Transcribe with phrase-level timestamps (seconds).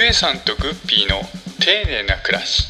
[0.00, 1.20] ゆえさんとグッピーの
[1.58, 2.68] 丁寧な暮らし。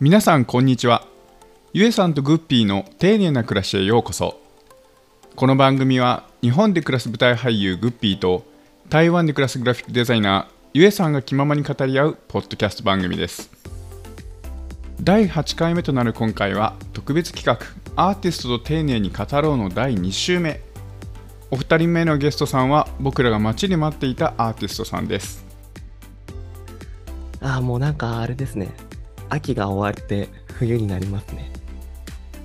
[0.00, 1.06] 皆さんこんにちは。
[1.72, 4.40] ゆえさんとグッピーの丁寧な暮らしへようこそ。
[5.36, 8.44] この番組は日本で暮らす舞台俳優グッピーと
[8.88, 13.52] 台湾で暮らすグラフィックデザイナーゆえさんが気ままに語り合うポッドキャスト番組です。
[15.00, 17.64] 第8回目となる今回は特別企画
[17.94, 20.71] アーティストと丁寧に語ろうの第2週目。
[21.52, 25.44] お二人目のゲストさんは僕らが待ちに待っていたアーティストさんです
[27.42, 28.68] ああ、もうなんかあれですね。
[29.28, 31.50] 秋が終わって冬になりますね。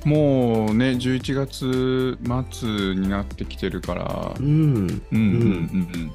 [0.04, 2.18] もうね11月
[2.52, 4.46] 末になってきてるからうん。
[4.46, 6.12] うんうんうんうん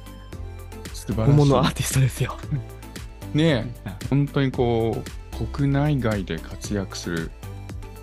[0.93, 2.37] 素晴らしい本物アーティストですよ。
[3.33, 5.01] ねえ本当にこ
[5.41, 7.31] う国内外で活躍する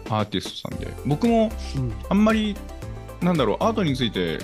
[0.09, 1.93] アーティストさんで僕もうん。
[2.09, 2.57] あんまり
[3.23, 4.39] なんだろうアートについて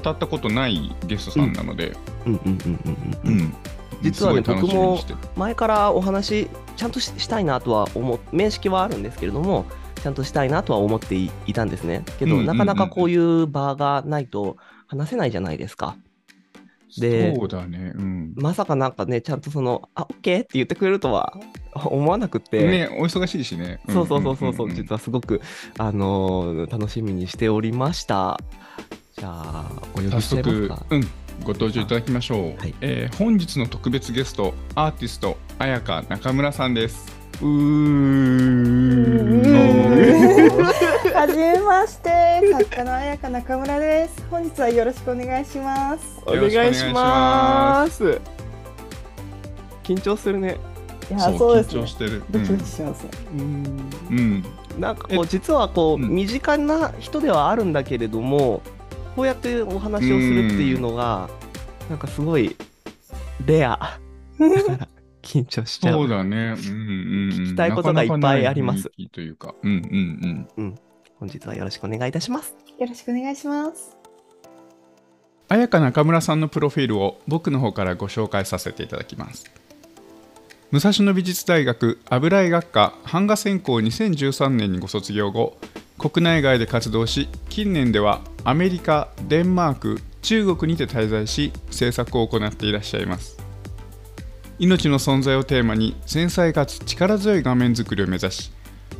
[0.00, 3.40] 語ったことないゲストさんなので、うんうんうんうんうん。
[3.40, 3.54] うん
[4.02, 5.18] 実はねすごい楽しみにしてる。
[5.36, 9.64] 前からお話ちゃんとししたいなとは思っ面識はあるんですけれども
[10.02, 12.04] ちゃんとしたいなとは思っていいたんですね。
[12.18, 15.96] けど、なかなかこういう場がないと話せないじゃないですか。
[16.98, 17.92] でそうだね。
[17.94, 18.34] うん。
[18.36, 21.32] まさかなんかねちゃんとその「あオッケー」って言ってくれるとは
[21.74, 23.80] 思わなくて、ねお忙しいしね。
[23.88, 25.40] そうそうそうそう実はすごく、
[25.78, 28.38] あのー楽しみにしておりました。
[29.16, 31.00] じゃあ、お呼び早しちゃいます速か。、うん、
[31.44, 38.64] ご登場いただきましょう、はいえー本日の特別ゲストアーティスト綾香中村さんですうー
[41.14, 42.10] はじめまして、
[42.50, 44.24] 作家の彩香中村です。
[44.30, 46.20] 本日はよろしくお願いします。
[46.26, 48.20] お願いします
[49.82, 50.58] 緊張するね。
[51.10, 51.94] いや、そうですね緊張し。
[51.94, 53.10] てる、ドキドキしますね。
[53.30, 54.44] うん
[54.78, 58.62] なんかこう、実はこう、うん身近な人ではあるんだけれども、
[59.14, 61.28] こうやってお話をするっていうのが、
[61.88, 62.56] なんかすごい
[63.46, 63.98] レア。
[64.38, 64.88] だから
[65.22, 65.94] 緊張しちゃう。
[65.94, 66.56] そうだね、うんうんうん、
[67.30, 70.74] 聞きたいことがいっぱいありますというか、うんうんうん。
[71.18, 72.56] 本日はよろしくお願いいたします。
[72.78, 74.04] よろしくお願いします。
[75.48, 79.44] 綾香中村さんのプロフィールを僕の方からご紹介させていただきます
[80.70, 85.56] 武蔵野美術大学油絵学科版画専攻2013年にご卒業後
[85.98, 93.38] 国内外で活動し近年ではアメリカデンマーク中国にて滞在し制作を行っていらっしゃいます。
[94.58, 98.52] 命の存在をテーマに繊細かつ力強い画面作りを目指し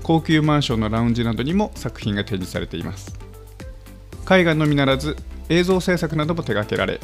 [0.02, 3.18] 高級マンションのラウンジなどにも作品が展示されています。
[4.30, 5.16] 絵画のみならず
[5.48, 6.98] 映像制作なども手掛けられ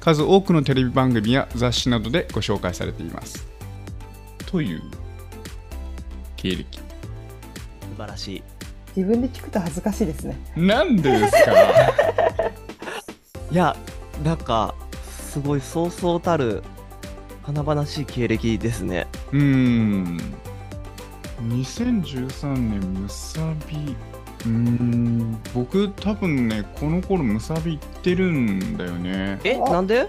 [0.00, 3.46] 数多くのテレビ番組や雑誌などでご紹介されています。
[4.46, 4.82] という
[6.36, 6.78] 経歴。
[6.78, 6.82] 素
[7.96, 8.51] 晴らしい。
[8.96, 10.36] 自分で聞くと恥ずかしいですね。
[10.56, 11.52] なんでですか？
[13.50, 13.76] いや、
[14.24, 14.74] なんか、
[15.30, 16.62] すごいそうそうたる、
[17.42, 19.06] 華々しい経歴ですね。
[19.32, 20.18] うーん
[21.48, 23.96] 2013年ムサビ。
[24.44, 29.40] うーん僕多分ねこの頃ムサビ行ってるんだよね。
[29.44, 29.70] え、あ。
[29.70, 30.08] なんで？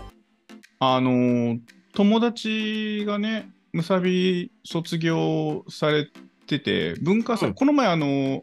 [0.80, 1.60] あのー
[1.96, 6.08] 友達がねムサビ卒業され
[6.48, 7.56] てて文化祭、うん。
[7.56, 8.42] この前あのー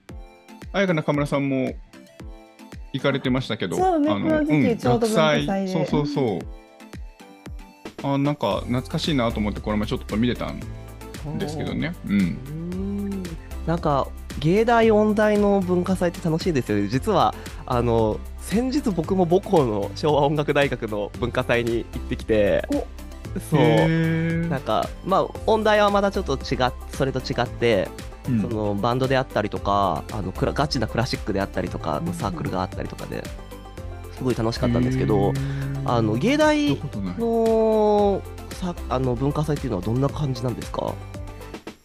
[0.73, 1.75] 綾香中村さんも
[2.93, 5.69] 行かれてましたけどそうねあのこの時期ちょうど文化祭で。
[5.69, 6.41] そうそうそう。
[8.03, 10.61] あなんか懐かしいなと思ってこれもちょっと見れたん
[11.39, 11.95] ですけどね。
[12.07, 13.23] うん。
[13.67, 16.89] なんか、芸大音大の文化祭って楽しいですよね。
[16.89, 17.35] 実は、
[17.67, 22.67] あの、先日僕も母校の昭和音楽大学の文化祭に行ってきて、
[23.51, 24.49] そう。
[24.49, 27.89] なんか、まあ、音大はまたちょっと違っ、それと違って、
[28.31, 28.41] うん。
[28.43, 33.23] そのバンドであったりとかあのクラガチなクラシックであったりとかのサークルがあったりとかで
[34.17, 35.33] すごい楽しかったんですけど
[35.87, 36.79] あの芸行大
[37.19, 40.95] のさあの文化祭っていうのはどんな感じなんですか？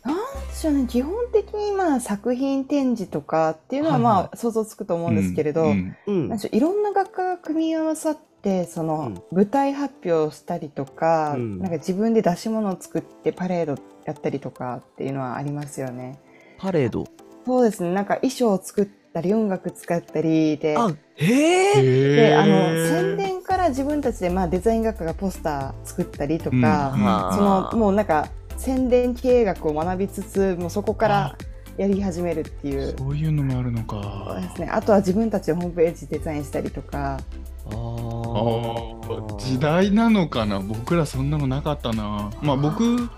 [0.04, 0.16] なん
[0.48, 6.28] でしょうね、基本的にまあ作品展示とかっていうのはまあ想像つくと思うんですけれど、うんうん。
[6.28, 11.60] なんでしょういろんな学科が組み合わさってその舞台発表をしたりとか、うん。
[11.60, 16.20] なんか自分で出し物を作ってパレードやったりとかっていうのはありますよね。
[16.58, 17.06] パレード？
[17.46, 17.92] そうですね。
[17.92, 20.76] なんか衣装を作ったり音楽使ったりで。
[20.78, 22.56] あへえであの
[22.90, 31.38] 宣伝から自分たちでまあデザイン学科がポスター作ったりとか、うんそのもうなんか宣伝経営学を学びつつもうそこから
[31.78, 32.96] やり始めるっていう。
[32.98, 37.20] そういうのもあるのそうかですね、あとは自分たちでホームページデザインしたりとか。
[37.68, 37.72] ああ
[39.40, 40.60] 時代なのかな。
[40.60, 42.32] 僕らそんなのなかったな。
[42.42, 43.10] まあ僕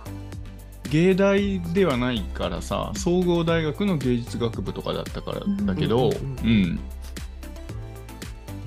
[0.90, 6.80] 芸大ではないからさ総合大学の芸術学部とかだったからだけど、うんうん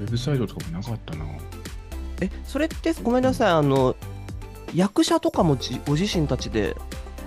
[0.01, 1.27] ウェブサイトとかもなかったな。
[2.23, 3.95] えそれってごめんなさいあの
[4.75, 6.75] 役者とかもじご自身たちで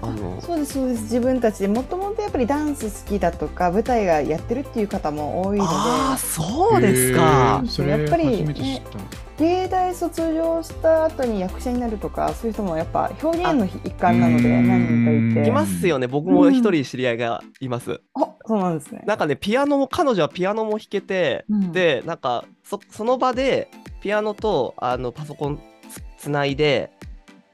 [0.04, 1.04] あのそうですそうです。
[1.04, 5.70] 自分たちでもともとやっぱりダンス好きだとか舞台がやってるっていう方も多いので。
[5.72, 7.64] ああそうですか。
[7.88, 9.00] やっぱり初めて知った。
[9.40, 15.50] 芸大卒業した後に役者になるとかそういう人もやっぱ表現の一環なのであ何人かいて。
[15.50, 16.08] いますよね。
[16.08, 19.04] 僕も一人知り合いがいます、あそうなんですね。
[19.08, 21.72] なんかねピアノも彼女はピアノも弾けて、うん。
[21.72, 23.70] でなんかそその場で
[24.02, 25.60] ピアノとあのパソコン
[25.90, 26.92] つつないで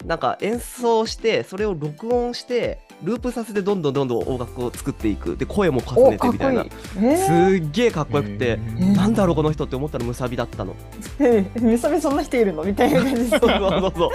[0.05, 5.35] なんか演奏してそれを録音してループさせてどんどんどんどん音楽を作っていく。
[5.35, 6.63] で声も重ねてみたいな。
[6.63, 10.75] すっげえかっこよくてへーなんだろうこの人って思ったらムサビだったの。
[11.19, 12.63] えめさめそんな人いるの？
[12.63, 14.11] みたいな感じで そうそうそう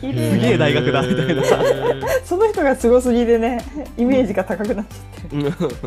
[0.00, 1.42] すげえ大学だみたいな。
[2.24, 3.64] その人がすごすぎでね
[3.96, 5.50] イメージが高くなっちゃって。
[5.50, 5.78] そうか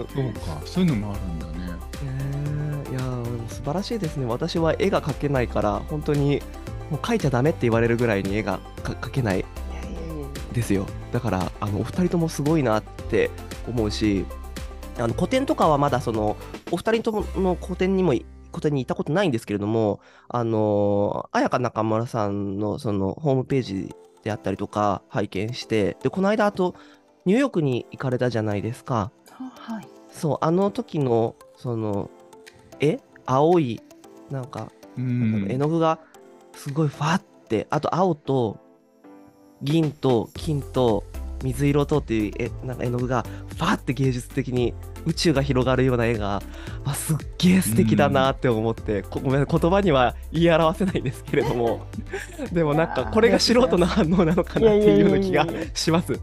[0.65, 1.53] そういうのもあるんだね。
[1.63, 1.77] ね
[2.89, 4.25] えいやーでも素晴らしいですね。
[4.25, 6.41] 私は絵が描けないから本当に
[6.89, 9.45] もう描いちゃダメって言われるぐらいに絵がか描けない。
[10.53, 10.85] ですよ。
[11.11, 13.29] だからあのお二人ともすごいなって
[13.67, 14.25] 思うし
[14.97, 16.37] あの個展とかはまだその
[16.71, 18.13] お二人ともの個展にも
[18.51, 26.75] 個展に行ったことないんですけれどもあの綾香中村さんのそのホームページであったりとか拝見してでこの間あと
[27.25, 29.11] ニューヨークに行かれたじゃないですか。
[29.37, 29.87] はい。
[30.11, 32.09] そうあの時のその
[32.79, 33.81] 絵青い
[34.31, 35.47] なんかうん。
[35.49, 35.99] 絵の具が
[36.59, 38.59] すごいファってあと青と
[39.61, 41.05] 銀と金と
[41.41, 44.73] 水色とっていう絵なんか絵の具がファって芸術的に
[45.05, 46.43] 宇宙が広がるような絵が
[46.83, 51.85] あすっげえ素敵だなって思って、こごめん言葉には言い表せないんですけれども。
[52.51, 56.19] でもなんかこれが素人の反応なのかなっていうような気がします。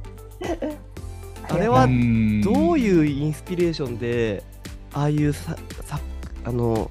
[1.48, 2.42] あれはうん。
[2.42, 4.42] どういうインスピレーションで
[4.92, 5.98] ああいうささ
[6.44, 6.90] あの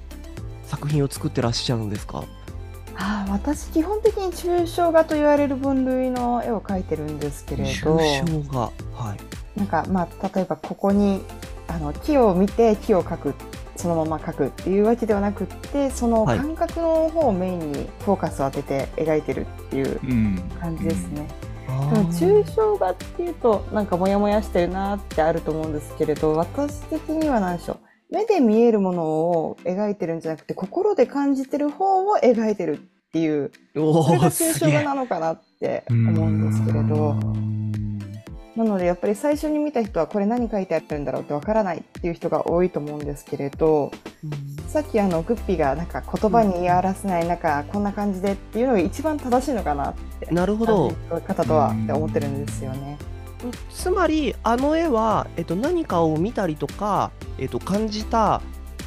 [0.64, 2.24] 作品を作ってらっしゃるんですか？
[2.98, 8.60] あー私基本的に抽象画と言われる分類の絵を描いてるんですけれど抽象画。
[8.94, 9.60] はい。
[9.60, 11.22] なんかまあ例えばここに
[11.68, 13.34] あの木を見て木を描く
[13.76, 16.40] そのまま描くっていうわけではなくってそのはい。
[16.40, 21.28] 感覚の方をメインにフォーカスを当てて描いてるっていううん感じですね。
[21.68, 27.85] あでも抽象画っていうとなんかモヤモヤしてるなってあると思うんですけれど私的には何でしょう
[28.16, 32.82] 目で見えるものを描いてるんじゃなくて心で感じてる方を描いてるっ
[33.12, 37.12] ていうおそれがお抽象画なのかなって思うんですけれど。
[37.12, 37.56] うん
[38.56, 43.92] なのでやっぱり最初に見た人はこれ何書いてあるんだろうってわからないっていう人が多いと思うんですけれど
[44.70, 50.94] さっきあのグッピーがなんか言葉に言い表せないなんかこんな感じでっていうのが一番正しいのかなってなるほど。
[51.28, 52.98] 方とはって思ってるんですよね。
[53.70, 58.42] つまりあの絵は、えっと、何かを見たりとか、えっと、感じた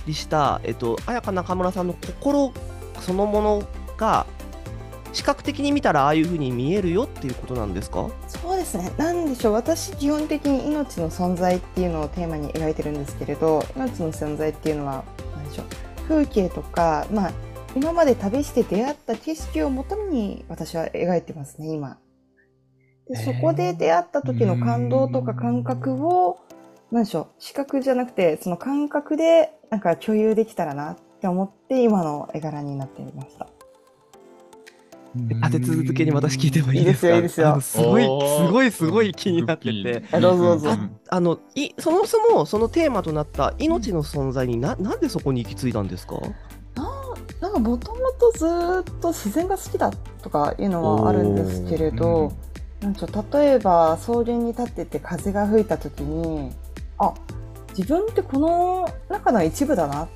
[0.06, 2.52] りした、えっと、綾香中村さんの心
[3.00, 3.62] そのもの
[3.96, 4.26] が
[5.12, 8.10] 視覚的に見たらああいう風に見えるよっていうことなんですか？
[8.28, 8.93] そうですね。
[8.99, 9.52] なんでしょう。
[9.55, 15.04] 私基本的に命の存在っていうのをテーマに描いてるんですけれど、命の存在っていうのは
[15.34, 15.66] 何でしょう。
[16.08, 17.32] 風景とか、まあ
[17.75, 21.69] 今まで旅して出会った景色をもとに私は描いてますね。
[21.72, 21.99] 今。
[23.08, 26.38] でそこで出会った時の感動とか感覚を
[26.90, 27.26] 何でしょう。
[27.38, 33.47] 視覚じゃなくてその感覚でなんか共有できたらなって思って今の絵柄になってみました。
[35.14, 37.16] 立て続けに私聞いてもいいですか？
[37.16, 39.73] いいですよいいですごいすごいすごい気になって。
[39.73, 40.75] てあどうぞどうぞ。
[40.75, 46.16] んあのいそもそもそのテーマとなった命の存在にななんでそこに行き着いたんですか？
[47.40, 49.92] なんかもともとずーっと自然が好きだ
[50.23, 52.33] とかいうのはあるんですけれど、
[52.80, 56.52] なんか例えば草原に立ってて風が吹いた時に
[56.99, 57.12] あ
[57.76, 60.08] 自分ってこの中の一部だなっ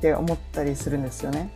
[0.00, 1.50] て思ったりするんですよね。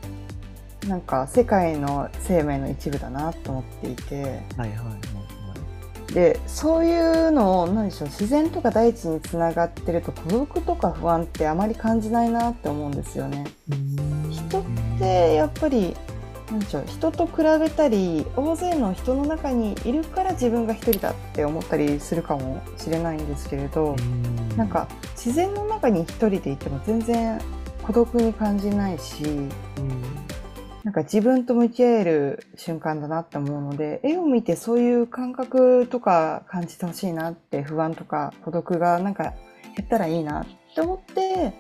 [0.88, 5.12] なんか世界の生命の一部だなと思っていてはいはいはい
[6.12, 13.46] でそういうのを何でしょう自然とか大地につながってると孤独とか不安ってあまり感じないなって思うんですよね。
[14.30, 14.64] 人っ
[14.98, 15.96] てやっぱり
[16.52, 23.96] なんでしょう人と比べたり大勢の人の中にいるから自分が一人だって思ったりするかもしれないんですけれど
[24.56, 27.40] なんか自然の中に一人でいても全然
[27.82, 29.24] 孤独に感じないし
[30.84, 39.32] なんか自分と向き合える瞬間だなって思うので絵を見てそういう感覚とか感じてほしいなって不安とか孤独がなんか
[39.74, 41.54] 減ったらいいなって思って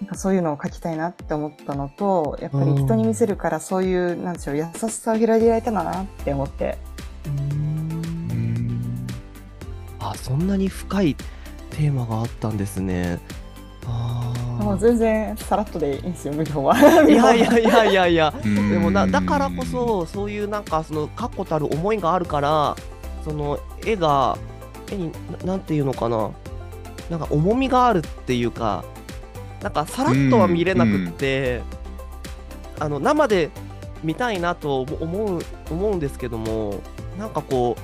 [0.00, 6.76] なんかそういうのを描きたいなって思ったのとやっぱり人に見せるからそういうなんでしょう優しさを広げられたらなって思って。
[7.26, 9.06] うん。
[9.98, 11.16] あそんなに深い
[11.70, 13.18] テーマがあったんですね。
[14.58, 16.76] もう全然さらっとでいいんですよ、無料は。
[17.08, 18.34] いやいやいやいやいや。
[18.42, 22.76] ででもなだからこそそういうなんかその確固たる思いがあるから
[23.24, 24.36] その絵が
[24.90, 26.30] 絵にななんていうのかな。
[27.10, 28.84] なんか重みがあるっていうか
[29.62, 31.62] なんかさらっとは見れなくって、
[32.78, 33.50] あの生で
[34.02, 36.80] 見たいなと思う思うんですけども
[37.18, 37.76] なんかこ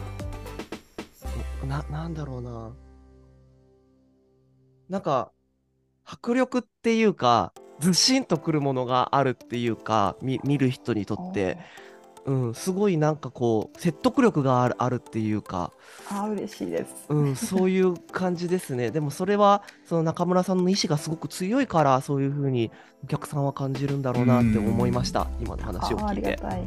[1.64, 2.70] うななんだろうな。
[4.88, 5.32] なんか
[6.04, 11.56] 迫力っていうかずしんとくるものがあるっていうか見見る人にとって、
[12.24, 15.72] うん、すごいなんかこう説得力があるあるっていうか、
[16.08, 17.06] あー嬉しいです。
[17.08, 22.70] うん、そういう感じですねでもそれはその中村さんの意志がすごく強いからそういう風に
[23.04, 26.30] お客さんは感じるんだろうなって思いました今のあ話を聞いて。
[26.30, 26.62] りがたい。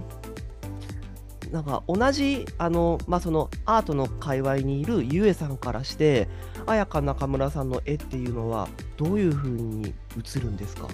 [1.51, 6.27] なんか同じあの、まあ、そのアートの界隈にいるゆえさんからして
[6.65, 10.87] 綾香中村さんの絵っていうのはどういう風に映るんですか？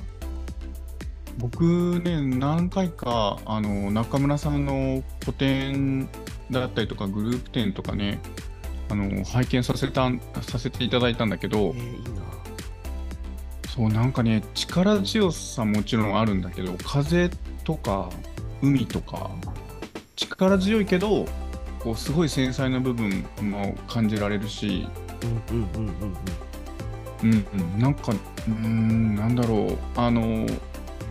[1.41, 6.07] 僕ね何回かあの中村さんの個展
[6.51, 8.19] だったりとかグループ展とかね
[8.89, 12.21] あの拝見させたんさせていただいたんだけえどー、いいな。
[13.67, 17.29] そうなんかね力強さもちろんあるんだけど風
[17.63, 18.10] とか
[18.62, 19.31] 海とか
[20.15, 21.25] 力強いけど
[21.79, 24.88] こうすごい繊細な部分も感じられるし、
[25.50, 26.15] うんうんうんうんうん。
[27.24, 30.45] うんうん、なんかうーんなんだろうあの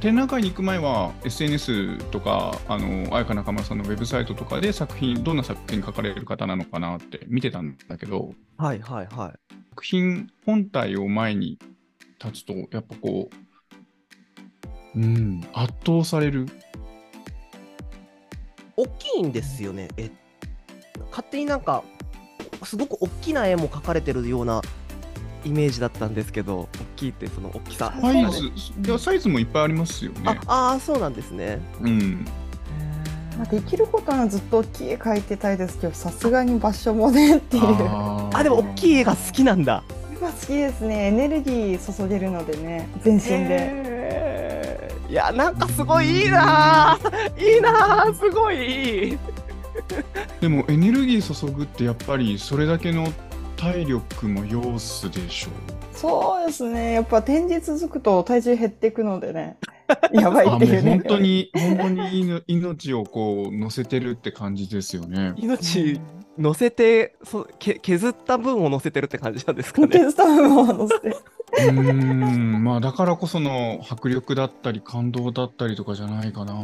[0.01, 9.55] 展覧会に行く前は SNS とかあの綾香中村さんのウェブサイトとかで作品どんな作品描かれる方なのかなって見てたんだけどはいはいはい。
[9.71, 11.59] 作品本体を前に
[12.19, 13.29] 立つとやっぱこ
[14.95, 16.47] う、うん、圧倒される。
[18.77, 19.89] 大きいんですよね。
[19.99, 20.11] 絵
[21.11, 21.85] 勝手になんか
[22.65, 24.63] すごく大きな絵も描かれてるような
[25.45, 27.93] イメージだったんですけど大きいってその大きさ。
[28.01, 28.47] サイズ。
[28.47, 28.53] い。
[28.89, 30.41] やサイズもいっぱいありますよあね。
[30.47, 31.61] あーそうなんですね。
[31.81, 32.27] うん、
[33.39, 37.65] まあ、できることはずっと大きい絵描いてたいですけど、さすがに場所もねっていう。
[37.65, 38.37] あー。
[38.37, 39.83] あでも大きい絵が好きなんだ。
[40.13, 41.07] 今好きですね。
[41.07, 43.29] エネルギー注げるのでね、全身で。
[43.31, 45.11] へー。
[45.11, 47.55] いやなんかすごいいいなー。
[47.55, 49.19] いいなーすごい。
[50.41, 53.09] でもエネルギー注ぐってやっぱりそれだけの
[53.61, 55.51] 体力も要すでしょ
[55.93, 56.95] そうですね。
[56.95, 59.59] やっぱ展示続くと体重減っていくのでね。
[60.15, 60.91] やばいっていうね。
[60.93, 65.35] 本当に本当に命命をこう乗せてるって感じですよね。
[65.37, 66.01] 命
[66.39, 71.09] 乗せてそけ削った分を乗せてるって感じなんですかね削った部分を乗せて。
[71.09, 76.55] うーんまあだからこその迫力だったり感動だったりとかじゃないかな。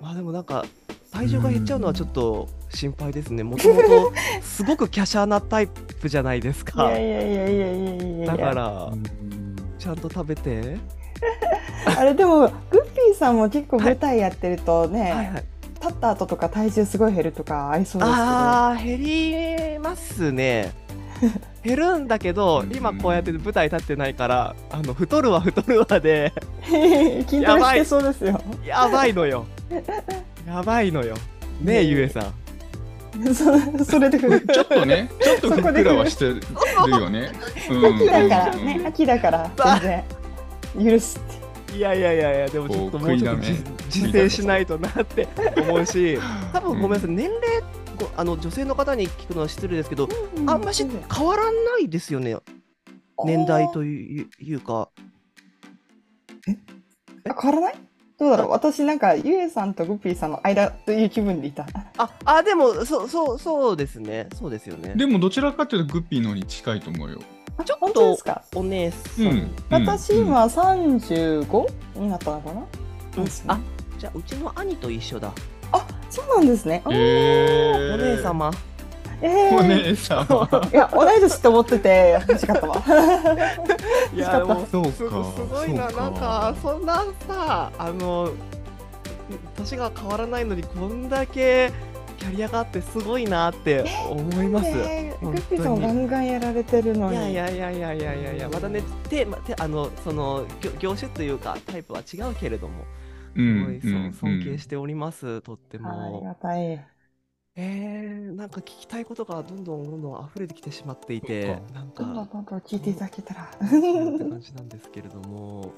[0.00, 0.64] まあでもなんか
[1.10, 3.42] 体重が減っちゃうのはちょっと心配ですね。
[3.42, 6.90] もともとすごく華奢なタイプじゃないですいか。
[6.90, 10.76] やいやいやいやいやいやだからうんちゃんと食べて。
[11.98, 15.44] あれでもグッピーさんも結構舞台やってるとね、はいはい。
[15.80, 20.72] 立った後とか体重すごい減るとかありそうですけどああ減りますね。
[21.62, 26.32] 減るんだけどうん今こうやって舞台立ってないからあの太るわ太るわで
[27.28, 29.46] 筋トレしてそうですよやばいのよ。
[30.46, 31.16] やばいのよ。
[31.60, 32.45] ねえゆえさん。
[33.34, 36.40] そ それでちょっとねちょっとふっくらはしてる
[36.90, 37.30] よ ね。
[37.70, 37.84] うん。
[37.86, 38.64] 秋だからうん。
[38.64, 40.04] ね秋だから全
[40.76, 41.22] 然許すっ
[41.70, 41.76] て。
[41.76, 43.42] いやいやいやいやでもちょっともうちょっと
[43.86, 46.18] 自制しないとなって思うし
[46.52, 47.40] 多分ごめんなさい、年齢
[47.98, 50.08] ごあの女性の方に聞くのは失礼ですけど、
[50.46, 52.36] あんまし変わらないですよね。
[53.24, 54.88] 年代といういうか。
[57.28, 57.74] あ変わらない？
[58.18, 58.50] どうだろう。
[58.50, 61.66] 私なんかゆえさんとグッピーさんの間という気分でいた。
[61.98, 64.28] ああでもそそうそうですね。
[64.34, 64.94] そうですよね。
[64.96, 67.20] でもどちらかというとグッピーのに近いと思うよ。
[67.64, 68.42] ちょっ本当でとすか？
[68.54, 69.50] お姉さん、うん、うん。
[69.70, 72.62] 私今35になったのかな、
[73.18, 73.24] うん。
[73.24, 73.58] ですねあ
[73.98, 75.32] じゃあうちの兄と一緒だ。
[75.72, 76.82] あそうなんですね。
[76.90, 78.50] えー、お姉様
[79.22, 79.56] えー。
[79.56, 80.70] お姉様。
[80.72, 82.82] いや同い年って思ってて欲しかったわ。
[84.14, 88.30] いやでもそうかすすごいななんかそんなさあの
[89.56, 91.72] 年が変わらないのにこんだけ
[92.18, 94.70] キャリアがあってすごいなって思います。
[94.70, 95.38] ねグ本当に。
[95.38, 97.16] ッピーさんもガンガンやられてるのに。
[97.16, 102.84] いやいやいやいやいやいやいやまたねテーマてあのその業業種というかタイプは違うけれども
[103.36, 104.12] うすごい、そんうん。
[104.12, 106.36] 尊敬しております、とってありがも。
[106.40, 106.86] たい
[107.58, 113.44] えー、なんか聞きたいことがどんどんどんどん溢れてきてしまっていてなんどんどんかどんどん聞いていただけたら。
[113.44, 115.72] って感じなんですけれども。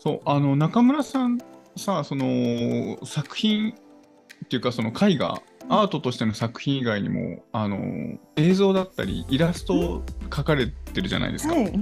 [0.00, 1.38] そうあの中村さん
[1.76, 11.54] さその作品っていうかその絵画アートとしての作品以外にもあの映像だったりイラストを描かれてるじゃないですか。
[11.54, 11.72] はい。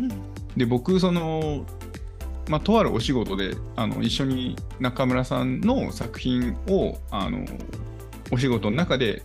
[0.55, 1.65] で僕その
[2.51, 7.47] まあ、とあるお仕事であの一緒に中村さんの作品をあの
[8.31, 9.23] お仕事の中で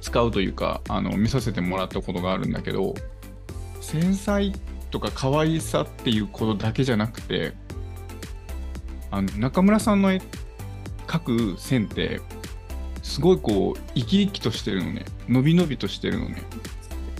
[0.00, 2.94] 使うというかあの見させてもらったことがあるんだけど
[3.80, 4.52] 繊細
[4.90, 7.52] とか可愛さっていうことだけじゃなくて
[9.10, 12.20] あの中村さんの描く線って
[13.02, 15.04] すごいこう生き生きとしてるのね。
[15.28, 16.42] 伸び伸びとしてるのね。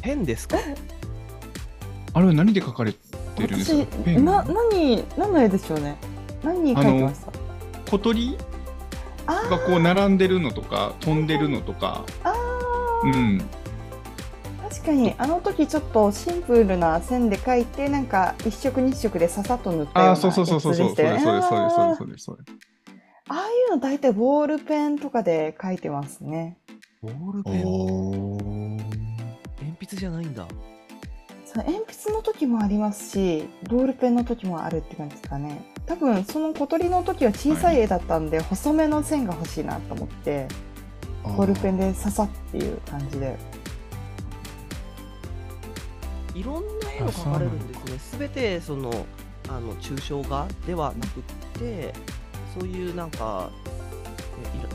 [0.02, 0.58] 変ですか？
[2.14, 3.86] あれは何で描かれてるんですか？
[4.04, 5.96] 私な何何の絵でしょうね。
[6.42, 7.32] 何に描いてました？
[7.90, 8.38] 小鳥？
[8.40, 8.53] あ
[9.26, 12.04] がこう並んでるのとか飛んでるのとか。
[12.22, 12.32] あ
[13.04, 13.42] うーん。
[14.70, 20.88] 確かにあの時ちょっとシンプルな線で描いてなんか一色二色でささっと塗ったようなああそうそうそうそうそう。
[20.88, 22.58] そうですそうですそうですそうですそうですそうです
[23.28, 26.58] ああいうの大体ボールペンとかで描いてますね。
[27.02, 27.66] ボールペン。
[27.66, 28.36] お
[29.60, 30.46] 鉛筆じゃないんだ
[31.54, 35.64] その鉛筆の時もありますしボールペンの時もあるって感じですかね。
[35.86, 40.48] 多分その小鳥の時は小さい絵だったんで、細めの線が欲しいなと思って
[41.22, 43.36] ボールペンでささっていう感じで。
[46.34, 47.98] いろんな絵を描かれるんですね。
[47.98, 48.90] すべてその
[49.48, 51.22] あの抽象画ではなくっ
[51.60, 51.94] て、
[52.58, 53.50] そういうなんか
[54.52, 54.68] えイラ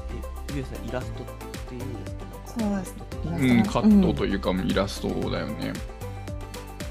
[0.54, 1.26] えゆうさんイラストっ
[1.68, 2.24] ていうんですか？
[2.60, 2.96] そうです。
[3.26, 5.74] うん、カットというかイラストだよね、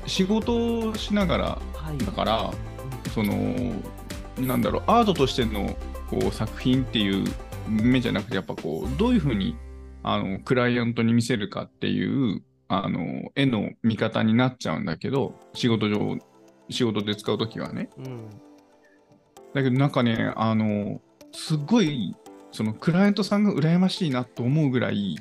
[0.08, 1.98] 仕事をしながらはい。
[1.98, 2.50] だから
[3.14, 3.74] その
[4.38, 5.76] なんだろうアートとしての
[6.08, 7.24] こう作品っていう
[7.68, 9.56] 目じゃなくてやっぱこうどういうふうに
[10.02, 16.18] あのクライアントに見せるかっていうあの絵の見方になっちゃうんだけど仕事上
[16.70, 18.04] 仕事で使う時はねうん。
[18.04, 18.30] うん。
[19.54, 21.00] だけどなんかねあの
[21.32, 22.14] すごい
[22.52, 25.16] そのクライアントさんが羨ましいなと思うぐらい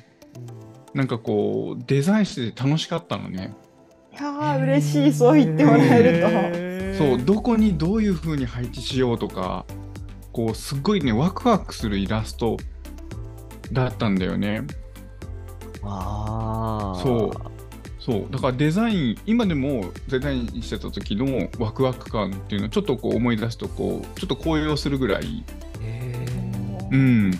[0.94, 3.54] なんかこうデザインしてて楽しかったのね
[4.18, 6.98] いやー嬉しいそう言ってもらえると。
[6.98, 9.64] そうどこにどういう風に配置しようとか
[10.32, 12.56] こうすっごいねワクワクするイラスト
[13.72, 14.62] だったんだよね。
[15.84, 17.00] ああ。
[17.00, 17.30] そう。
[18.00, 18.26] そう。
[18.30, 25.44] だからデザイン今でもデザインしてた時のワクワク感っていうのをちょっとこう思い出すとこうちょっと高揚するぐらい。
[25.80, 26.26] へ
[26.90, 27.30] うん。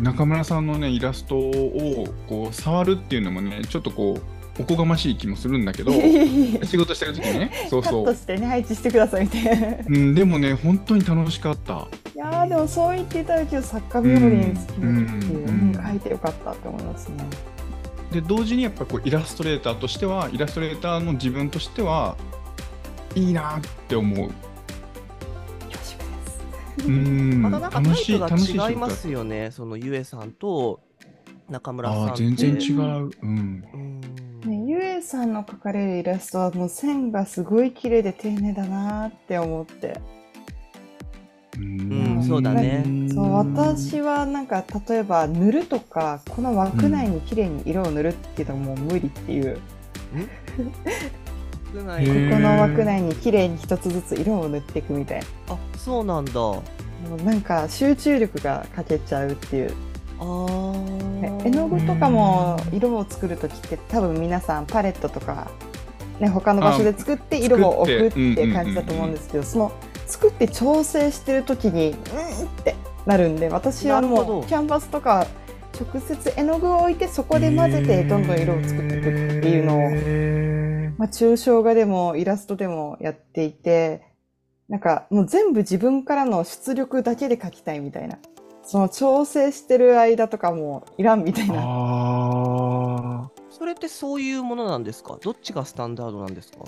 [0.00, 5.92] 中村さんのねイラストをこう触るっていうのもねちょっとこうおこがましい気もするんだけど
[6.66, 9.66] 仕事してる時にねそうカットそう、してね配置してくださいみたいな。
[9.68, 11.86] いうん、でもね本当に楽しかった
[12.18, 17.24] やーでもそう言っていただけると作家日和につきめくっていう、書いてよかったって思いますね。
[18.12, 22.16] で同時にやっぱこうイラストレーターとしてはイラストレーターの自分としては
[23.14, 24.30] いいなって思う
[25.68, 25.98] 恐縮
[26.78, 26.88] です。
[26.88, 29.50] うんまたなんかタ楽しいイプ楽しいが違いますよね。
[29.52, 30.80] そのゆえさんと
[31.48, 32.24] 中村さんああって。
[32.24, 34.27] 全然違ううんうん。
[34.44, 40.00] ね、ゆえさんの描かれるイラストはもう線がすごい綺麗で丁寧だなーって思って。
[41.58, 49.58] うんそうだねそう私はなんか例えば塗るとかこの枠内に綺麗に色を塗るっていうのはもう無理っていう、
[51.74, 56.32] 少ないへーここの枠内に綺麗に一つずつ色を塗っていくみたいなあ、そうなんだ。
[56.32, 56.62] あも
[57.18, 59.87] うなんか集中力が欠けちゃうっていう。
[60.20, 65.50] 絵の具とかも色を作る時って多分皆さんパレットとか、
[66.18, 69.72] ね、他の場所で作って色を置くっていう感じだと思うんですけどその
[70.06, 71.98] 作って調整してる時にうんっ
[72.64, 72.74] て
[73.06, 75.26] なるんで私はもうキャンバスとか
[75.80, 84.02] 直接絵の具を置いてそこで混ぜてどんどん色を作っていくっていうのを、まあ、抽象画でもイラストでもやっていて
[84.68, 88.18] なんかもう全部自分からの出力だけで描きたいみたいな
[88.68, 91.54] その調整してる間とかもいらんみたいな。
[91.58, 95.16] あそれってそういうものなんですか？
[95.22, 96.58] どっちがスタンダードなんですか？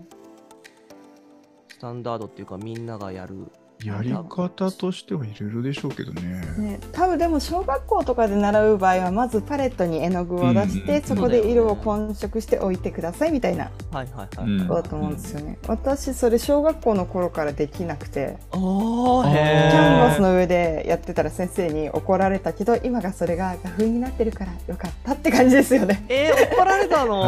[1.69, 3.53] スタンダードっていうかみんながやる。
[3.83, 6.41] ーやり方としてはいろいろでしょうけどね。
[6.59, 14.51] ね、多分でも小学校とかで習う場合はまずパレットに絵の具を出して、うんうんそこで色を混色して置いてくださいみたいなはいはいはい。
[14.51, 18.37] うんことだと思うんですよね、私それ小学校の頃からできなくて。
[18.53, 19.31] ああ、あー。
[19.31, 26.05] キへャンバスの上でやってたら先生に怒られたけど今がそれが画風になってるからよかったって感じですよね。
[26.09, 27.23] えー、怒られたの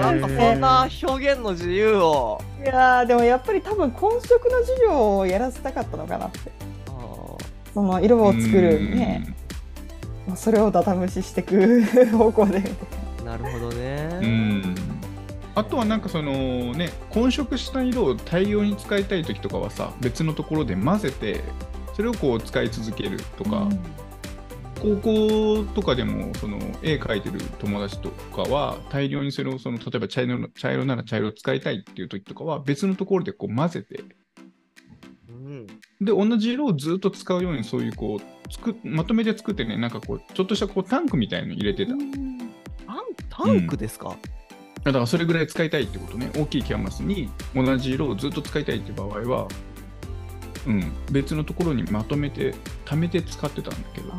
[0.00, 2.40] なんかそんな表現の自由を。
[2.62, 6.38] いやーでもやっぱり多分混色の授業をやらせたかったのかなって。
[7.74, 8.90] その色を作るうん。
[8.94, 9.34] ね
[10.26, 12.62] まあそれをダダ蒸ししていく 方向で。
[13.24, 14.20] なるほどね。
[14.22, 14.74] うん。
[15.54, 16.32] あとはなんかその
[16.72, 21.40] ね混色した色を大量に使いたい時とかはさ別のところで混ぜて
[21.94, 23.68] それをこう使い続けるとか、
[24.82, 34.02] 高校とかでもその絵描いてる友達とかは大量にそれをその例えば茶色の茶色なら茶色を使いたいっていう時とかは別のところでこう混ぜて
[35.28, 35.66] うん。
[36.00, 41.98] で同じ色をずっと使うようにそういうこうつくまとめて作ってねなんかこうちょっとしたこうタンクみたいの入れてた、だ
[43.30, 44.16] タンタンクですか、
[44.84, 46.30] からそれぐらい使いたいってことね。
[46.36, 49.48] 大きいキャンバスに同じ色をずっと使いたいって場合は
[50.66, 50.92] うん。
[51.10, 54.12] 別のところにまとめて貯めて使ってたんだけど。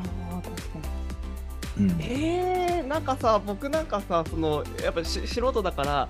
[1.79, 1.97] うん。
[1.99, 6.07] えー、なんかさ僕なんかさそのやっぱし素人だから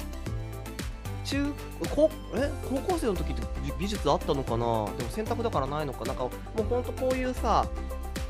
[1.23, 1.53] 中
[1.95, 2.51] 高え？
[2.69, 4.57] 高校生の時って技技術あったのかな？
[4.97, 6.03] でも選択だからないのか？
[6.05, 7.65] なんかもうほんとこういうさ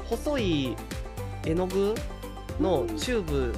[0.05, 0.75] 細い
[1.45, 1.95] 絵の具
[2.59, 3.53] のチューブ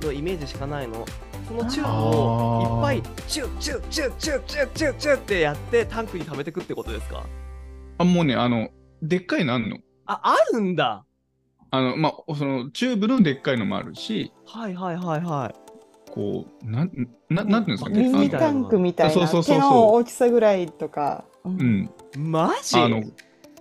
[0.00, 1.04] のイメージしかないの。
[1.46, 7.24] そのチューブをいっぱいチューチューチューチューチューチューチューってやってタンクに溜めてくってことですか？
[7.98, 8.68] あもうねあの
[9.02, 9.78] でっかいのあんの。
[10.06, 11.04] ああるんだ。
[11.70, 15.54] あのまあそのチューブのでっかいのもあるしはいはいはいはい。
[16.10, 16.90] こうなん
[17.28, 19.68] ななんていうんですかミニタンクみたいなそうそうそうそう。
[19.70, 21.24] 手の大きさぐらいとか。
[21.44, 21.90] うん。
[22.16, 22.78] マジ？
[22.78, 23.02] あの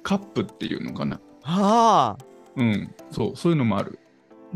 [0.04, 1.19] カップっていうのかな。
[1.43, 2.26] はあ。
[2.56, 2.95] うん。
[3.12, 4.00] そうそういうのもある。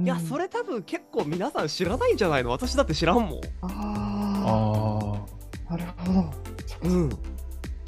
[0.02, 2.52] いや、それ多分結構皆さん知らないんじゃないの？
[2.52, 3.42] 私だって知らんもん。
[3.62, 3.70] ああ
[5.14, 6.90] ああ、なるほど。
[6.90, 7.10] うん。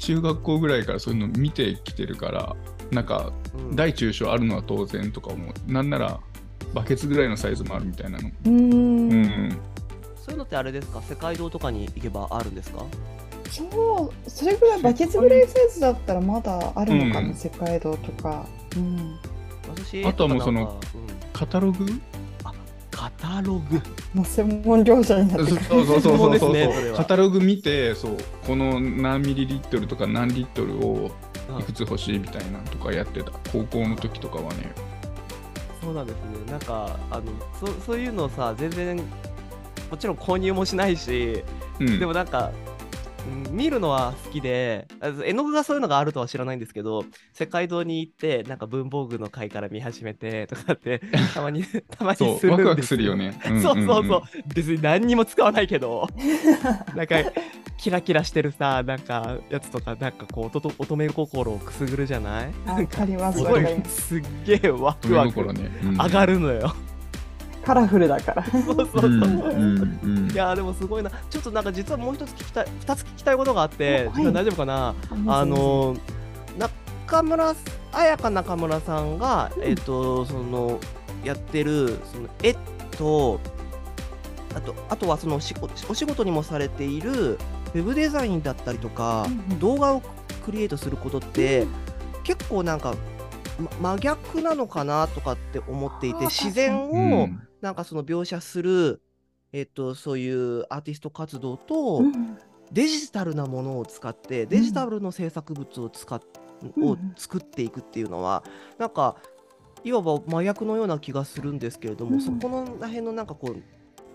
[0.04, 2.56] 中学校ぐらいからそういうの見てきてるから
[2.90, 5.72] なんかうん、大中小あるのは当然とか思う。
[5.72, 6.20] なんなら
[6.74, 8.28] バケツぐらいのサイズもあるみたいなの。
[8.28, 9.12] うーん。
[9.12, 9.58] うん。
[10.16, 11.00] そういうのってあれですか？
[11.00, 12.84] 世界堂とかに行けばあるんですか？
[13.50, 17.34] そう、それぐらいバケツぐらいサイズだったらまだあるのかな、うん。
[17.34, 18.44] 世界堂とか。
[18.76, 19.16] うん。
[19.68, 20.78] 私あとはもうその
[21.32, 21.92] カタログカ
[23.24, 23.80] タログ。
[24.12, 25.64] もう専門業者になってくる。
[25.64, 31.10] そうそうそうそうそうカタログ見てそうこの何ミリリットルとか何リットルを
[31.58, 34.72] いくつ欲しいみたいなのとかやってた高校の時とかはね
[35.82, 36.50] そうなんですね。
[36.50, 37.22] なんか、あの、
[37.60, 38.96] そそういうのさ、全然、
[39.90, 41.44] もちろん購入もしないし、
[41.78, 42.73] うんでもなんか、うん
[43.50, 51.00] 見るのは好きで、あ絵の具がそういうのがあるとは知らないんですけど、世界堂に行って、なんか文房具の回から見始めてとかって、
[51.34, 53.16] たまに、たまにするんですそうワクワクするよ。
[53.16, 54.22] ね、んんんそうそうそう。
[54.54, 56.08] 別に何にも使わないけど、
[56.96, 57.16] なんか、
[57.76, 62.52] キラキラしてるさ、なんか、やつとか、なんかこう、乙乙女心をくすぐるじゃない？
[62.66, 63.38] わかります。
[64.06, 66.74] すっげえワクワク心ね、うん上がるのよ。
[67.64, 68.44] カラフルだから。
[68.44, 69.06] そうそうそう。
[69.06, 71.10] うんうんうんいやーでもすごいな。
[71.30, 74.94] ちょっとなんか実はもう一つ聞きたい、二つ聞きたいことがあって、おはい大丈夫かな？
[75.26, 75.98] あのー、
[76.58, 77.54] 中村
[77.92, 80.80] 彩香中村さんが、うんえっ、とその
[81.24, 82.54] やってるその絵
[82.98, 83.40] と
[84.54, 90.02] あとあとはそのお仕事お仕事にもされているウェブデザインだったりとか、うんうん動画を
[90.44, 91.66] クリエイトすることって、
[92.22, 92.94] 結構なんか、
[93.80, 99.00] ま真逆なのかなとかって思っていて自然うをんなんかその描写する、
[99.50, 102.38] えっと、そういうアーティスト活動と、うん。
[102.72, 106.20] デジタルなものを使ってデジタルの制作物を使っ、
[106.76, 106.84] うん。
[106.88, 108.42] を作っていくっていうのは
[108.78, 109.16] なんか
[109.82, 112.20] いわば麻薬のような気がするんですけれども、うん。
[112.20, 113.62] そこのら辺のなんかこう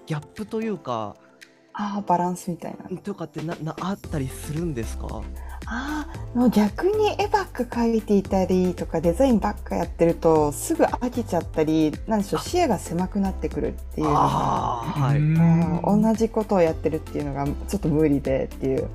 [0.05, 1.15] ギャップというか
[1.73, 2.97] ああ、バランスみたいな。
[2.97, 5.21] とかってななあったりするんですか？
[5.71, 14.19] ああ、もう逆に絵ばっか描いていたりとかデザインばっかやってるとすぐ飽きちゃったり、なんでしょう、視野が狭くなってくるっていうのが。
[14.19, 18.87] はい、同じことをやってるっていうのがちょっと無理でっていう。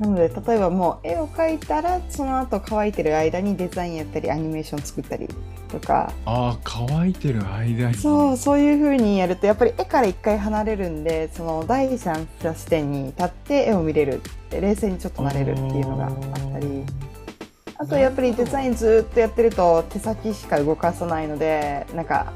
[0.00, 5.28] なので例えばもう絵を描いたらその後乾いてる間にデザインやったりアニメーション作ったり
[5.68, 6.10] とか。
[6.24, 7.94] ああ乾いてる間に。
[7.94, 16.12] そうそういう風にやるとやっぱり絵から一回離れるんでその第三者視点に立って絵を見れる冷静にちょっとなれるっていうのがあっ
[16.52, 16.84] たり。
[17.76, 22.32] あとやっぱりデザインずっとやってると手先しか動かさないのでなんか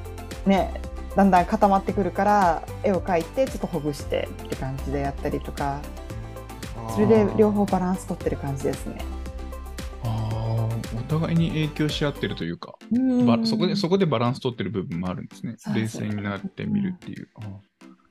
[0.46, 0.80] ね
[1.16, 5.80] だんだん固まってくるから絵を描いてちょっとほぐしてって感じでやったりとか
[6.92, 8.98] それで両方バランス取ってる感じですね。
[10.96, 15.54] お互いに影響し合ってるというか、うそこでそこでバランス取ってる部分もあるんですね。
[15.58, 15.82] そうそう。
[15.82, 17.40] 冷静になってみるっていう、あ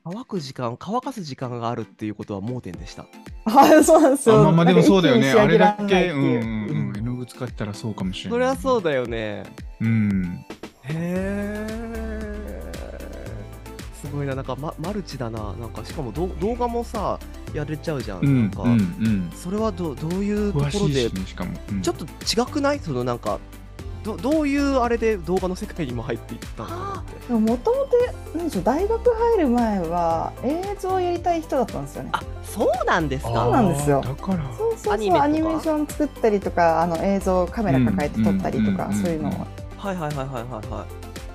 [0.04, 3.06] 乾く時間乾かす時間があるっていうことは盲点でした。
[3.46, 4.40] あそうなんですよ。
[4.40, 5.32] あまあまあでもそうだよね。
[5.32, 6.40] あれだんないっていう。
[6.40, 6.96] けうんうんうん。
[6.96, 8.30] 絵の具使ったらそうかもしれない。
[8.32, 9.44] それはそうだよね。
[9.80, 10.44] うん。
[10.82, 12.23] へえ
[14.04, 14.34] すごいな。
[14.34, 15.54] なんか、ま、マルチだな。
[15.54, 17.18] なんかしかもど動画もさ
[17.52, 19.30] やれちゃうじゃん,、うんなんか、うんうん。
[19.34, 21.82] それはどどういうところでねしかも、うん。
[21.82, 22.80] ちょっと違くない？
[22.80, 23.38] そのなんか
[24.02, 32.10] どどういうあれで動画の世界にも入っていったのかなもともとなんでしょう大学入る前は映像をやりたい人だったんですよね。
[32.12, 34.02] あそうなんですそうかなんですよ。
[34.02, 34.44] だから。
[34.58, 35.24] そうそうそうアニメとか？
[35.24, 39.38] アニメーション作ったりとかあの映像カメラ抱えて撮ったりとか、うんそういうのを、うん
[39.78, 40.86] はいはいはいはいはいは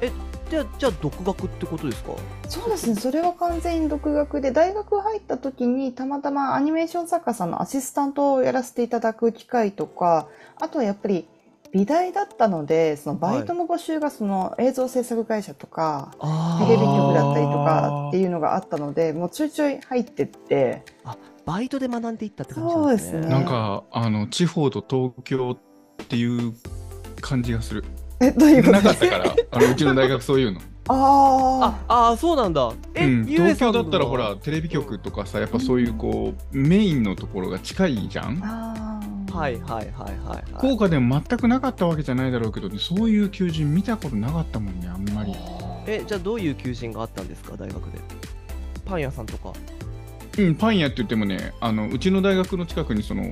[0.02, 0.06] い。
[0.06, 0.12] え
[0.50, 2.14] じゃあじゃあ独学ってことですか？
[2.48, 10.28] そうですね、それは完全に独学で、大学入った時にたまたまアニメーション作家さんのアシスタントをやらせていただく機会とか、
[10.60, 11.28] あとはやっぱり
[11.72, 20.84] 美大だったので、そのバイトの募集がその映像制作会社とか、あテレビ局だったりとかっていうのがあったので、もうちょいちょい入ってって、
[21.46, 23.12] バイトで学んでいったって感じなんですね。
[23.12, 23.32] そうですね。
[23.32, 26.54] なんかあの地方と東京っていう
[27.22, 27.84] 感じがする
[28.22, 28.72] え、どういうこと？
[28.74, 29.36] なかったから。
[29.52, 32.72] あのうちの大学そういうの、あああそうなんだ。
[32.96, 38.42] え、うん、東京だったらほらテレビ局とかさやっぱそういうこうメインのところが近いじゃん。
[38.44, 39.38] あ、ああ。
[39.40, 39.90] はいはいはいはい。
[40.28, 45.34] はい福岡でも全くなかったわけじゃないだろうけど、ね、そういう求人見たことなかったもんねあんまり。
[45.88, 47.56] えじゃあどういう求人があったんですか？
[47.58, 48.00] 大学で。
[48.86, 49.54] パン屋さんとか。
[50.38, 53.24] うんパン屋って言ってもねあのうちの大学の近くにその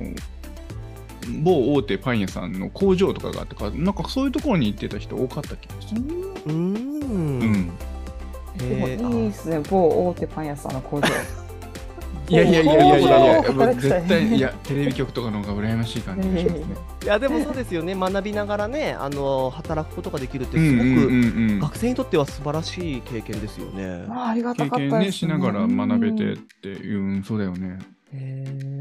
[1.29, 6.01] 某大手パン屋さんの工場とかがあってかなんかそういうところに行ってた人多かった気がする。
[6.01, 6.55] うーん。
[6.55, 7.71] うん。
[8.57, 9.23] でもへー。
[9.23, 11.07] いいですね、某大手パン屋さんの工場。
[12.29, 13.39] いやいやいやいやいや。
[13.39, 16.65] いや絶対いやテレビ局とかの方が羨ましい感じがしますね。
[17.03, 17.95] いやでもそうですよね。
[17.95, 21.51] 学びながらねあの働くことができるってすごく、うんうんうん。
[21.51, 24.05] うん学生にとっては素晴らしい経験ですよね。
[24.09, 27.79] ああありがた経かったです、験ねしながら学べてっうんていう、うんそうだよね。
[28.13, 28.76] へ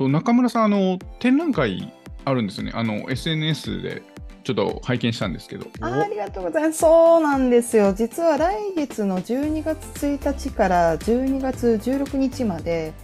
[0.00, 1.92] と中村さんあの展覧会
[2.24, 4.02] あるんですよねあの SNS で
[4.44, 6.78] ちょっと拝見したんですけどありがとうございます。
[6.78, 7.92] そうなんですよ。
[7.92, 12.94] 実は来月の12月1日から12月16日まで、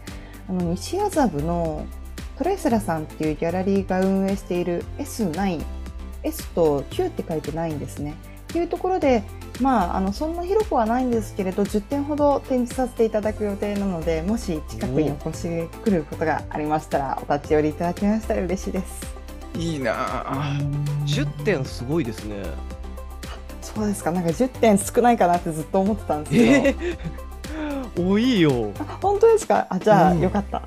[0.48, 1.84] あの西麻布の
[2.38, 5.62] トレスラさんっていうギャラリーが運営している S9、
[6.22, 8.14] S と9って書いてないんですね。
[8.48, 9.22] っていうところで、
[9.60, 15.48] まあ、あのそんな広くはないんですけれど、10点ほど展示させていただく予定なので、もし近くにお越し
[15.84, 19.16] 来ることがありましたら、お立ち寄りいただきましたら嬉しいです。
[19.56, 20.58] いいなあ
[21.06, 22.42] 10点すごいですね。
[23.62, 26.78] そうですか、なんか10点少ないかなってずっと思ってたんですけど。
[26.78, 28.72] えー、 多いよ。
[28.78, 29.66] あ本当ですか？
[29.70, 30.62] あじゃあ、うんよかった。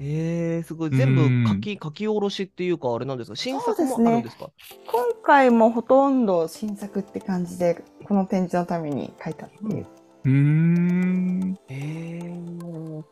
[0.00, 0.90] えー、すごい。
[0.90, 3.36] 全部書き書き下ろしっていうかあれなんですか？
[3.36, 4.50] 新作もあるんですか？
[4.86, 9.86] 今回もほとんど新作って感じで、この展示のために書いたっていう。
[10.24, 11.58] うーん。
[11.68, 13.02] えー、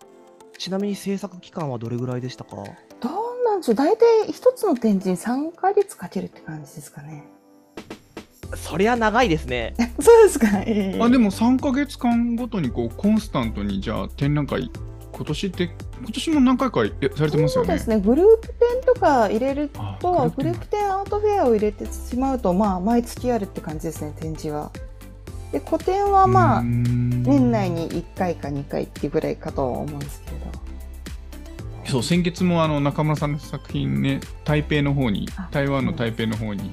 [0.59, 2.57] ちなみに制作期間はどれぐらいでしたか？
[3.01, 3.75] どうなんでしょう。
[3.75, 7.25] 大体一つの展示に3ヶ月かけるって感じですかね。
[8.55, 9.75] そりゃ長いですね。
[9.99, 14.71] そうですか、ええあでも3か月間ごとにこうコンスタントにじゃあ展覧会
[15.13, 17.49] 今年って今年も何回かやされてますよね。
[17.49, 20.61] そうですね、グループ展とか入れるあと、グルー展。
[20.61, 24.71] プ展アートフェアを入れてしまうと、まあ、毎月あるって感じですね、展示は。
[25.53, 30.47] で、個展はまあ、年年内に1回か2回っていうぐらいかとは思うんですけれど。
[31.87, 36.73] そう先月もあの中村さんの作品ね台北の方にあ台湾の台北の方に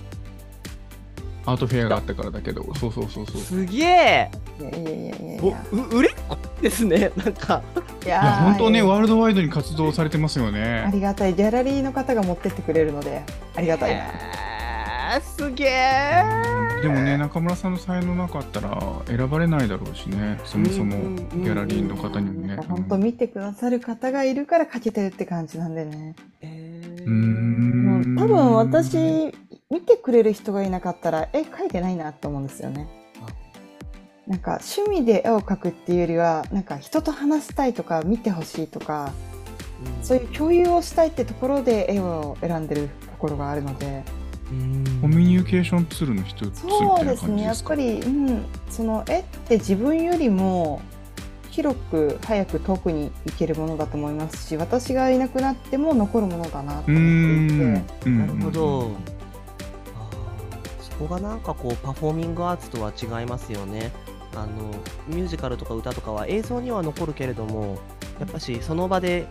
[1.45, 2.63] アートフェアがあったからだけど。
[2.75, 3.41] そうそうそうそう。
[3.41, 4.31] すげえ。
[4.59, 5.35] いやいやいやいや。
[5.35, 5.65] いおや。
[5.71, 7.11] う売れっ子ですね。
[7.17, 7.61] なんか。
[8.05, 11.33] いやいや本当ねーワールドワイドに活動されてますよあねりがたい。
[11.33, 13.23] ギャラリーの方が持ってってくれるので
[13.55, 13.95] ありがたい。
[13.95, 14.03] な。
[15.15, 16.23] えー、すげえ。
[16.81, 20.39] でもね中村さんの才能なかったら選ばれないだろうしね。
[20.43, 22.57] そもそもギャラリーの方にもね。
[22.67, 26.15] 本当見てくださる方がいるからかけてるって感じなんでね。
[26.41, 27.03] えー。
[27.05, 28.15] うーん。
[28.17, 29.33] 多分私
[29.73, 32.87] 見てくれる人がいなかったら絵描いてないなと思うんですよね。
[34.27, 39.11] なんか趣味で絵を描くっていうよりはなんか人と話したいとか見てほしいとか
[40.01, 44.03] そういう共有をしたいってところで絵を選んでるところがあるので。
[44.51, 44.83] うん。
[45.01, 47.43] コミュニケーションツールの一つみたそいうなですね。
[47.43, 50.81] やっぱり、うん、その絵って自分よりも
[51.49, 57.85] 広く早く遠くに行けるものだと思いますし私がいなくなっても残るものだなと思っていん。
[57.99, 59.12] てななるほど。
[60.93, 63.91] こがなんかこうパフォーミングアーツとは違いますよね。
[64.35, 64.71] あの
[65.07, 67.77] ミュージカルとか歌とかは映像には残るけれども
[68.19, 69.27] やっぱしその場で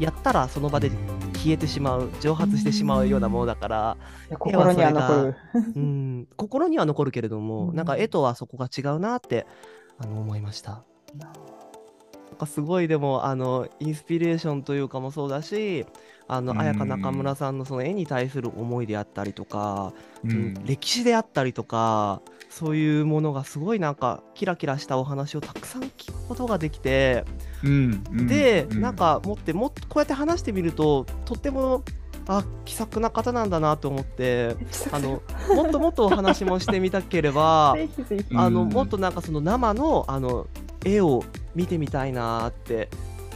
[0.00, 0.90] やったらその場で
[1.34, 3.96] 消えてしまう蒸発してしまうようなものだから、
[4.38, 5.36] 心には残る。
[5.76, 9.46] うん、心には残るけれども、うんなんか絵とはそこが違うなって
[9.98, 10.84] あの思いました。
[12.30, 15.84] なんかすごいでもあのインスピレーションというかもそうだし
[16.28, 19.92] あのうん綾香中村さんのその絵に対する思いであったりとか、
[20.24, 20.30] うん。
[20.30, 27.24] うん歴史であったりとかそういうものがすごいなんかキラキラしたお話をたくさん聞くことができて、
[27.64, 31.82] うんうんで、うなんか持ってもっとこうやって話してみるととっても
[32.28, 34.56] あ気さくな方なんだなと思って
[34.92, 35.22] あの
[35.54, 38.24] もっともっとお話もしてみたければぜひぜひ。
[38.30, 38.38] うん。
[38.38, 40.46] あのもっとなんかその生のあの
[40.84, 42.88] 絵を見てみたいなって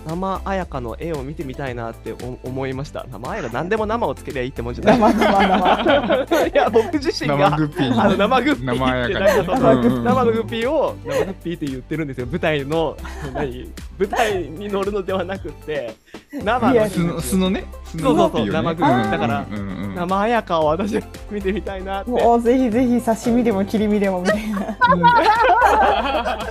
[0.07, 3.07] 生綾香の絵を見てみたいなってお思いました。
[3.11, 4.99] 生綾香何でも生をつけりゃいいってもんじゃない。
[4.99, 6.47] 生生生。
[6.49, 10.05] いや僕自身生がグッピーあの生グッピーって香なんかそのうんうんうん。
[10.05, 12.27] 生のグッピーを生グッピーって言ってるんですよ。
[12.27, 12.97] 舞台の
[13.33, 13.71] 何？
[13.99, 15.97] 舞台に乗るのではなくって
[16.33, 16.89] 生の。
[16.91, 17.65] 素の素のね。
[17.85, 18.75] 素そうそうそうグッピーをね。
[18.75, 19.05] 生グッピー。
[19.05, 19.69] うんだからうんうん。
[19.69, 21.01] うん生綾香を私
[21.31, 22.11] 見てみたいなって。
[22.11, 26.39] もうぜひぜひ刺身でも切り身でもみたいな。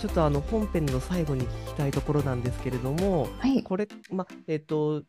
[0.00, 3.62] ちょっとあの本編の最後に聞きたいところなんですけれどもはい。
[3.62, 5.02] これまえっ、と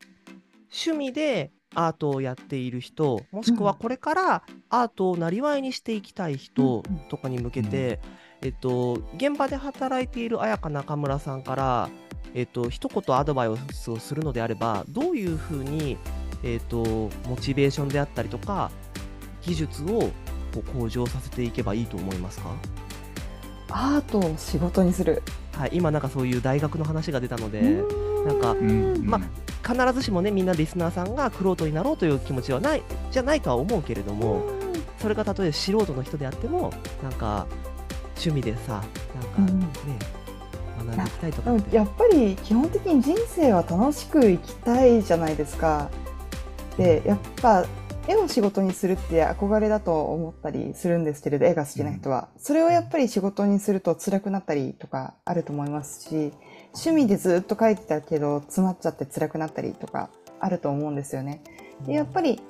[0.70, 3.78] 趣味でアートをやっている人もしくはうん。
[3.78, 8.00] これからアートをなりわいにしていきたい人とかに向けて、
[8.42, 11.88] えっと現場で働いている綾香中村さんから
[12.34, 15.96] えっと一言アドバイスをするのであればどういうふうに
[16.42, 18.70] えっとモチベーションであったりとか
[19.40, 20.10] 技術を
[20.52, 22.54] こう向上させていけばいいと思いますか？
[23.72, 25.22] アートを仕事にする。
[25.52, 28.94] はい、今なんかそういう大学の話が出たので、うなんかうん。
[28.94, 29.20] うんま
[29.64, 32.82] 必ずしもねみんなリスナーさんがクロートになろうという気持ちはない
[33.12, 34.42] じゃないとは思うけれども、
[34.98, 37.46] それがたとえ素人の人であってもなんか
[38.16, 38.82] 趣味でさ
[39.36, 39.68] なんかね、
[40.78, 41.68] 学んでいきたいとでかって。
[41.70, 45.88] もやっぱり基本的に人生は楽しく生きたいじゃないですか。
[46.76, 47.64] でやっぱ
[48.08, 56.32] 絵を仕事にするって憧れだと思ったりするんですけれど絵が好きな人は、それをやっぱり仕事にすると辛くなったりとかあると思いますし
[56.74, 60.10] 趣味でずっと描いてたけど詰まっちゃって辛くなったりとか
[60.40, 61.42] あると思うんですよね。
[61.86, 62.40] でやっぱり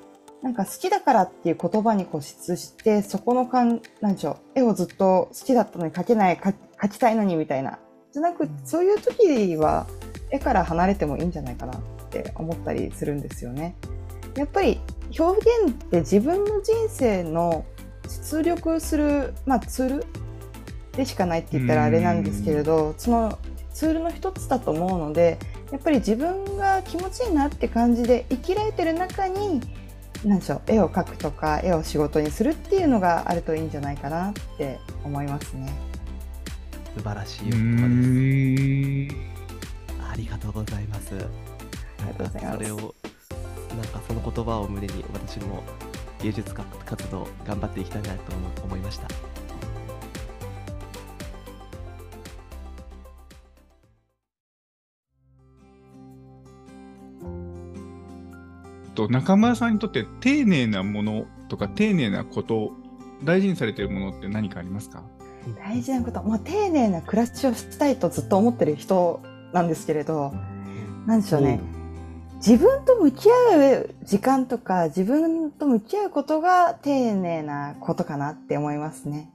[0.41, 7.79] なんか好きだからっていう言葉に固執してそこの感なんでしょう絵をずっと好きだったのに描けない描描きたいのにみたいな。
[8.11, 9.87] じゃなくそういう時は
[10.31, 13.75] 絵から離れてもいいんじゃないかなって思ったりするんですよね。
[14.35, 14.79] やっぱり
[15.17, 17.65] 表現って自分の人生の
[18.07, 20.05] 出力する、まあ、ツール
[20.93, 23.39] でしかないって言ったらあれなんですけれどその
[23.73, 25.39] ツールの一つだと思うので
[25.71, 29.61] やっぱり自分が気持ちいいなって感じで生きられてる中に
[30.23, 35.73] 何でしょう絵を描くとか絵を仕事にするっていうのがあるといいんじゃないかなって思いますね。
[36.95, 37.87] 素晴らしいおう言葉
[39.07, 40.03] です。
[40.11, 41.15] ありがとうございます。
[41.15, 42.95] ありがとうございますそれを
[43.75, 45.63] なんかその言葉を胸に私も
[46.21, 49.07] 芸術家活動頑張っていきたいなと思思いました。
[58.95, 62.73] と中村さんにとって丁寧なものとか丁寧なこと
[63.23, 65.03] 大事にされているものって何かありますか？
[65.57, 69.19] 大事なこと、まあ、丁寧な暮らしをしたいとずっと思ってる人
[69.51, 70.31] なんですけれど
[71.07, 71.59] なんでしょうね
[72.45, 79.31] 自分と向き合う時間とか自分と向き合うことが丁寧なことかなって思いますね。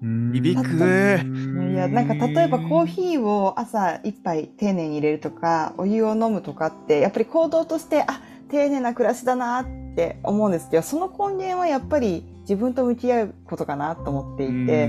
[0.00, 9.66] 響くいやなんか例えばコーヒーを朝一杯丁寧に入れるとかお湯を飲むとかってやっぱり行動としてあ丁寧な暮らしだなっ
[9.96, 14.88] て思うんですけどその根源はやっぱり自分と向き合うことかなと思っていて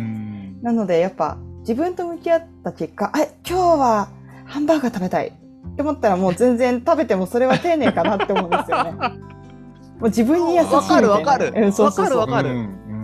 [0.61, 4.09] なのでやっぱ自分と向き合った結果あ今日は
[4.45, 5.38] ハンバーガー食べたい
[5.79, 8.91] って思ったらもう全然食べてもそれは丁寧かなって思うんですよね。
[9.99, 10.75] もう自分に優しいみたいな。
[10.75, 11.45] わかるわかる。
[11.53, 12.49] わかるわかる。
[12.49, 12.59] うんう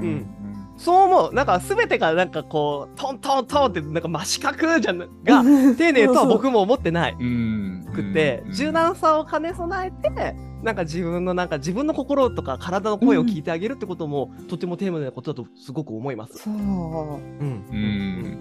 [0.05, 0.31] ん
[0.77, 1.33] そう思う。
[1.33, 5.41] なんか全てがなんかこうトントントンってなんか真四角じゃなが
[5.77, 7.15] 丁寧とは僕も思ってない。
[7.17, 16.39] うんくて柔軟さを兼ね備えてなんか自分のなんか自分の心とか体の声を聞いてあげるってことも、とても丁寧なことだとすごく思います。
[16.39, 16.53] そう。
[16.53, 18.37] うんうん。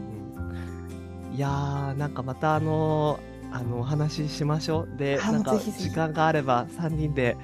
[1.36, 7.36] いやーなんかまたあのーあのお話ししましょうであなんかぜひぜひ時間があれば3人で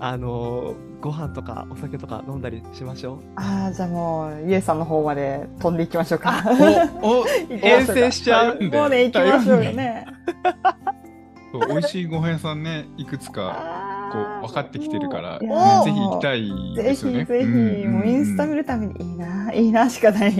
[0.00, 3.18] あのーご飯とかお酒とか飲んだりしましょう。
[3.36, 6.42] ああ、じゃあもう、ゆえさんの方まで飛んでいきましょうか。
[7.00, 10.04] おお 遠征しちゃうもうね、行きましょうよね。
[11.52, 17.20] そう美味しいご飯屋さんねいくつかこう分かってきてるから、ぜひ行きたいぜですよね。
[17.20, 20.34] ひぜひ、もうインスタ見るためにいいな、いいなしかない。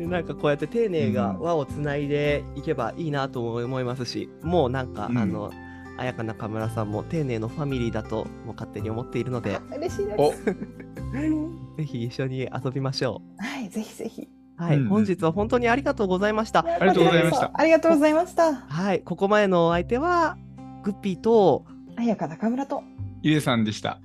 [0.00, 5.52] でなんかこうやって丁寧がうん輪をつないでいけばいいなと思いますし、もうなんか、うんあの
[5.98, 10.42] 綾香中村さんも丁寧のファミリーだともう勝手に思っているので嬉しいでおす。
[11.76, 14.22] ぜひ一緒に遊びましょはい、ぜひぜひ。
[14.22, 14.62] う。
[14.62, 16.60] はい、うん本日は本当にありがとうございました。
[16.60, 18.54] ありがとうございましたありがとうございました。
[18.54, 20.38] はい、ここまでのお相手は
[20.82, 22.82] グッピーと綾香中村と。
[23.20, 23.98] ゆえさんでした。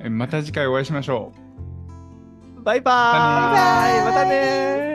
[0.00, 1.42] えまた次回お会いしましょう。
[2.62, 4.91] バイバーイバイバーイまたねー